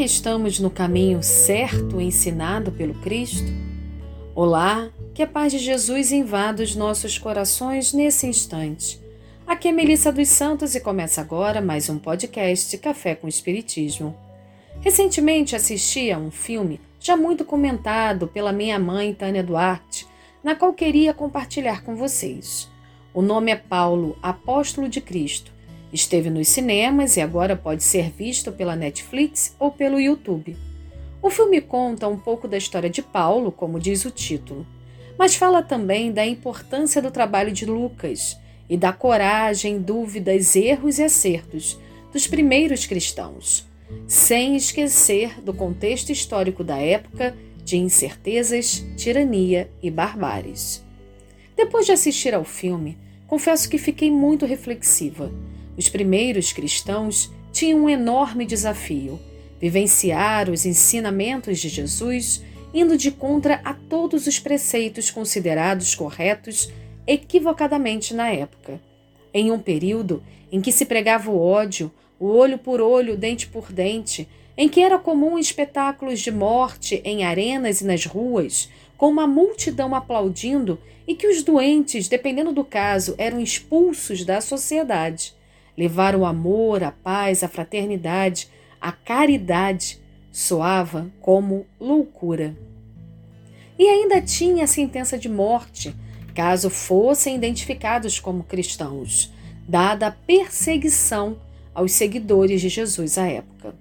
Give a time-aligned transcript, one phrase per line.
[0.00, 3.52] que estamos no caminho certo ensinado pelo Cristo?
[4.34, 8.98] Olá, que a paz de Jesus invada os nossos corações nesse instante.
[9.46, 14.16] Aqui é Melissa dos Santos e começa agora mais um podcast Café com Espiritismo.
[14.80, 20.06] Recentemente assisti a um filme já muito comentado pela minha mãe Tânia Duarte,
[20.42, 22.70] na qual queria compartilhar com vocês.
[23.12, 25.52] O nome é Paulo, Apóstolo de Cristo
[25.92, 30.56] Esteve nos cinemas e agora pode ser visto pela Netflix ou pelo YouTube.
[31.20, 34.64] O filme conta um pouco da história de Paulo, como diz o título,
[35.18, 41.02] mas fala também da importância do trabalho de Lucas e da coragem, dúvidas, erros e
[41.02, 41.78] acertos
[42.12, 43.68] dos primeiros cristãos,
[44.06, 50.84] sem esquecer do contexto histórico da época de incertezas, tirania e barbáries.
[51.56, 55.30] Depois de assistir ao filme, confesso que fiquei muito reflexiva
[55.80, 59.18] os primeiros cristãos tinham um enorme desafio:
[59.58, 66.70] vivenciar os ensinamentos de Jesus, indo de contra a todos os preceitos considerados corretos
[67.06, 68.78] equivocadamente na época.
[69.32, 70.22] Em um período
[70.52, 74.28] em que se pregava o ódio, o olho por olho, dente por dente,
[74.58, 79.94] em que era comum espetáculos de morte em arenas e nas ruas, com uma multidão
[79.94, 80.78] aplaudindo
[81.08, 85.39] e que os doentes, dependendo do caso, eram expulsos da sociedade.
[85.80, 89.98] Levar o amor, a paz, a fraternidade, a caridade
[90.30, 92.54] soava como loucura.
[93.78, 95.96] E ainda tinha a sentença de morte,
[96.34, 99.32] caso fossem identificados como cristãos,
[99.66, 101.38] dada a perseguição
[101.74, 103.74] aos seguidores de Jesus à época.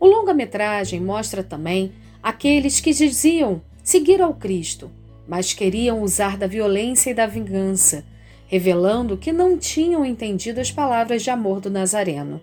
[0.00, 1.92] O longa-metragem mostra também
[2.22, 4.90] aqueles que diziam seguir ao Cristo,
[5.28, 8.02] mas queriam usar da violência e da vingança
[8.52, 12.38] revelando que não tinham entendido as palavras de amor do Nazareno.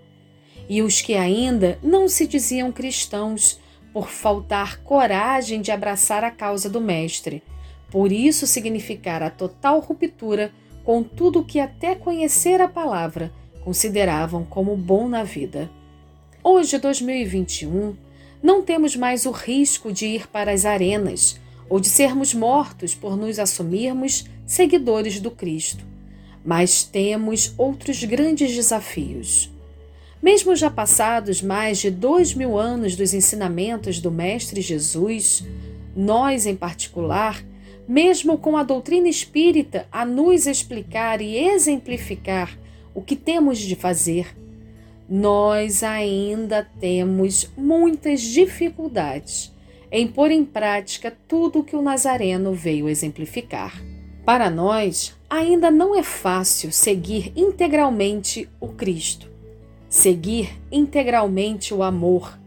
[0.68, 3.60] E os que ainda não se diziam cristãos,
[3.94, 7.44] por faltar coragem de abraçar a causa do Mestre,
[7.92, 10.52] por isso significar a total ruptura
[10.84, 13.32] com tudo que até conhecer a palavra
[13.64, 15.70] consideravam como bom na vida.
[16.44, 17.96] Hoje, 2021,
[18.42, 23.16] não temos mais o risco de ir para as arenas ou de sermos mortos por
[23.16, 25.90] nos assumirmos seguidores do Cristo
[26.44, 29.52] mas temos outros grandes desafios.
[30.22, 35.46] Mesmo já passados mais de dois mil anos dos ensinamentos do Mestre Jesus,
[35.96, 37.44] nós, em particular,
[37.88, 42.58] mesmo com a doutrina espírita a nos explicar e exemplificar
[42.94, 44.36] o que temos de fazer,
[45.10, 49.52] nós ainda temos muitas dificuldades
[49.92, 53.82] em pôr em prática tudo o que o Nazareno veio exemplificar.
[54.24, 59.30] Para nós, ainda não é fácil seguir integralmente o Cristo,
[59.88, 62.38] seguir integralmente o amor,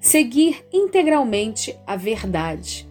[0.00, 2.88] seguir integralmente a verdade.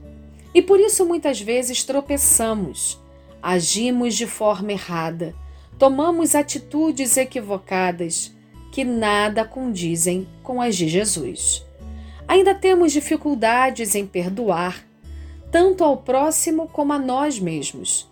[0.53, 2.99] E por isso muitas vezes tropeçamos,
[3.41, 5.33] agimos de forma errada,
[5.77, 8.35] tomamos atitudes equivocadas
[8.73, 11.65] que nada condizem com as de Jesus.
[12.27, 14.85] Ainda temos dificuldades em perdoar,
[15.49, 18.09] tanto ao próximo como a nós mesmos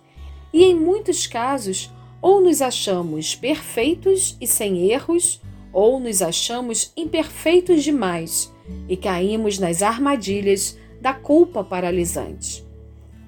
[0.57, 5.40] e em muitos casos, ou nos achamos perfeitos e sem erros,
[5.72, 8.51] ou nos achamos imperfeitos demais
[8.90, 12.66] e caímos nas armadilhas da culpa paralisante.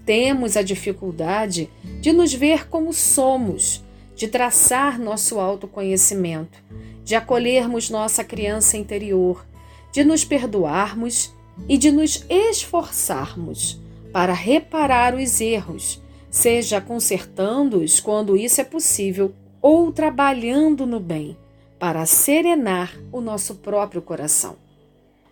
[0.08, 1.70] Temos a dificuldade
[2.02, 3.84] de nos ver como somos,
[4.16, 6.58] de traçar nosso autoconhecimento,
[7.04, 9.46] de acolhermos nossa criança interior,
[9.94, 11.32] de nos perdoarmos
[11.68, 13.80] e de nos esforçarmos
[14.12, 21.38] para reparar os erros seja consertando-os quando isso é possível ou trabalhando no bem
[21.78, 24.58] para serenar o nosso próprio coração.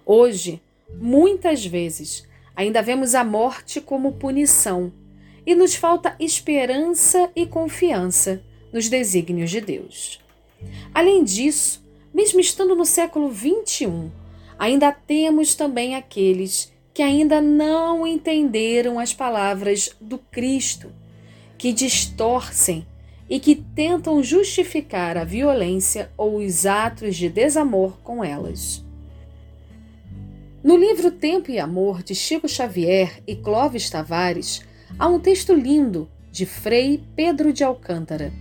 [0.06, 0.62] Hoje,
[1.00, 4.92] muitas vezes, ainda vemos a morte como punição
[5.46, 8.42] e nos falta esperança e confiança
[8.72, 10.20] nos desígnios de Deus.
[10.94, 14.12] Além disso, mesmo estando no século XXI,
[14.58, 20.92] ainda temos também aqueles que ainda não entenderam as palavras do Cristo,
[21.56, 22.88] que distorcem
[23.30, 28.84] e que tentam justificar a violência ou os atos de desamor com elas.
[30.64, 34.64] No livro Tempo e Amor de Chico Xavier e Clóvis Tavares,
[34.98, 38.34] há um texto lindo de Frei Pedro de Alcântara.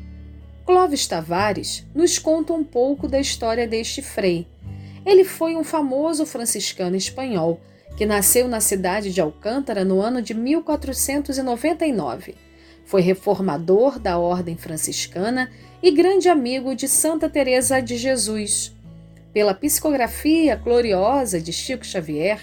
[0.64, 4.46] Clóvis Tavares nos conta um pouco da história deste frei.
[5.04, 7.60] Ele foi um famoso franciscano espanhol
[7.96, 12.34] que nasceu na cidade de Alcântara no ano de 1499.
[12.84, 15.50] Foi reformador da Ordem Franciscana
[15.82, 18.74] e grande amigo de Santa Teresa de Jesus.
[19.32, 22.40] pela psicografia gloriosa de Chico Xavier,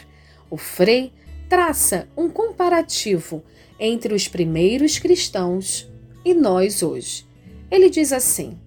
[0.47, 1.11] o Frei
[1.49, 3.41] traça um comparativo
[3.79, 5.91] entre os primeiros cristãos
[6.23, 7.25] e nós hoje.
[7.71, 8.59] Ele diz assim: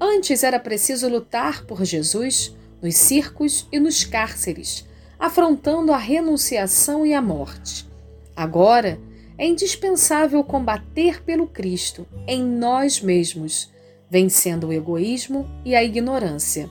[0.00, 4.86] Antes era preciso lutar por Jesus nos circos e nos cárceres,
[5.18, 7.86] afrontando a renunciação e a morte.
[8.34, 9.00] Agora
[9.38, 13.70] é indispensável combater pelo Cristo em nós mesmos,
[14.10, 16.70] vencendo o egoísmo e a ignorância.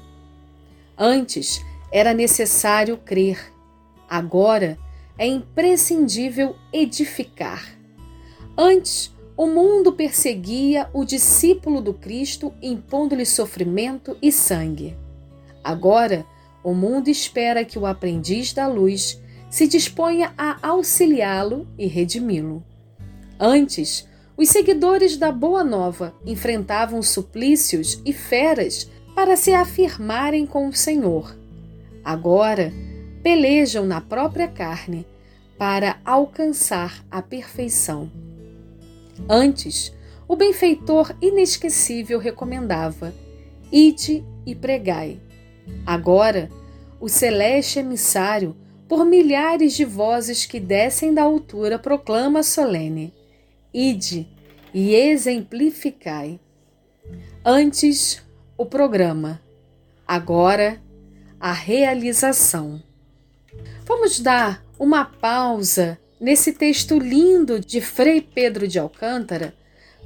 [0.98, 1.62] Antes
[1.92, 3.52] era necessário crer,
[4.10, 4.78] agora
[5.18, 7.78] é imprescindível edificar.
[8.58, 14.96] Antes, o mundo perseguia o discípulo do Cristo, impondo-lhe sofrimento e sangue.
[15.62, 16.26] Agora,
[16.66, 19.22] o mundo espera que o aprendiz da luz
[19.52, 22.66] se disponha a auxiliá-lo e redimi-lo.
[23.40, 30.74] Antes, os seguidores da Boa Nova enfrentavam suplícios e feras para se afirmarem com o
[30.74, 31.38] Senhor.
[32.04, 32.74] Agora,
[33.22, 35.06] pelejam na própria carne
[35.60, 38.10] para alcançar a perfeição.
[39.30, 39.94] Antes,
[40.28, 43.14] o benfeitor inesquecível recomendava:
[43.72, 45.20] Ide e pregai.
[45.86, 46.50] Agora,
[47.00, 48.56] o celeste emissário
[48.88, 53.14] por milhares de vozes que descem da altura, proclama solene:
[53.74, 54.28] Ide
[54.74, 56.40] e exemplificai.
[57.44, 58.24] Antes,
[58.58, 59.42] o programa,
[60.08, 60.82] agora,
[61.40, 62.82] a realização.
[63.86, 69.54] Vamos dar uma pausa nesse texto lindo de Frei Pedro de Alcântara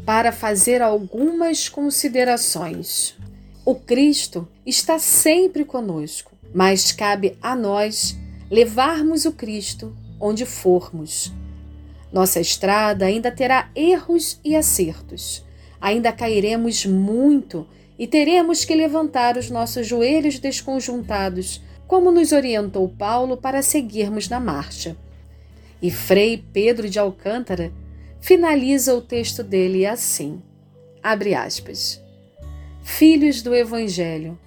[0.06, 3.18] para fazer algumas considerações.
[3.70, 8.18] O Cristo está sempre conosco, mas cabe a nós
[8.50, 11.32] levarmos o Cristo onde formos.
[12.12, 15.46] Nossa estrada ainda terá erros e acertos.
[15.80, 17.68] Ainda cairemos muito
[18.00, 24.40] e teremos que levantar os nossos joelhos desconjuntados, como nos orientou Paulo para seguirmos na
[24.40, 24.98] marcha.
[25.80, 27.72] E Frei Pedro de Alcântara
[28.20, 30.42] finaliza o texto dele assim:
[31.04, 32.02] abre aspas.
[32.98, 34.38] Filhos do Evangelho,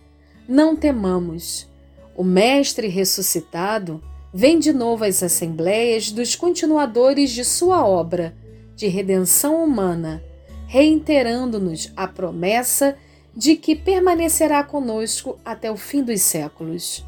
[0.46, 1.70] não temamos
[2.14, 4.02] o Mestre ressuscitado
[4.34, 8.36] vem de novo às assembleias dos continuadores de sua obra
[8.76, 10.22] de redenção humana,
[10.66, 12.96] reiterando-nos a promessa
[13.34, 17.06] de que permanecerá conosco até o fim dos séculos.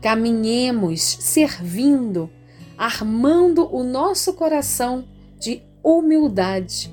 [0.00, 2.30] Caminhemos servindo,
[2.78, 5.04] armando o nosso coração
[5.38, 6.90] de humildade.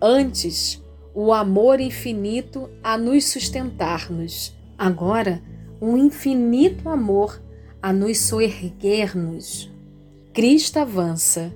[0.00, 0.81] Antes,
[1.14, 4.54] o amor infinito a nos sustentar-nos.
[4.78, 5.42] Agora,
[5.80, 7.40] um infinito amor
[7.82, 9.70] a nos soerguer-nos.
[10.32, 11.52] Cristo avança,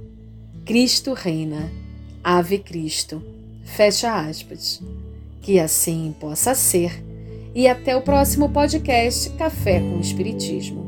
[0.64, 1.70] Cristo reina,
[2.23, 3.23] Ave Cristo.
[3.64, 4.82] Fecha aspas.
[5.41, 7.03] Que assim possa ser.
[7.55, 10.85] E até o próximo podcast Café com Espiritismo.